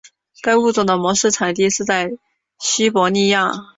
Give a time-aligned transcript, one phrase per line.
[0.41, 2.09] 该物种的模式产地在
[2.57, 3.51] 西伯利亚。